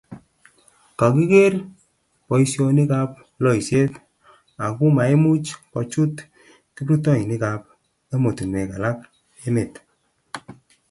[0.99, 1.53] kikiker
[2.27, 3.11] boisionik ab
[3.43, 3.91] loiset
[4.65, 6.15] aku maimuch kochut
[6.75, 7.61] kiprutoinikab
[8.15, 8.99] emotinwek alak
[9.47, 9.73] emet